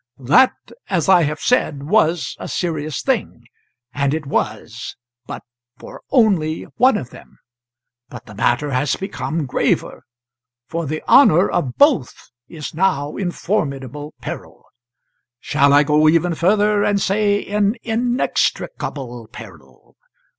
[0.17, 0.55] "That,
[0.89, 3.43] as I have said, was a serious thing.
[3.93, 4.95] And it was
[5.27, 5.43] but
[5.77, 7.37] for only one of them.
[8.09, 10.01] But the matter has become graver;
[10.65, 14.65] for the honour of both is now in formidable peril.
[15.39, 19.97] Shall I go even further, and say in inextricable peril?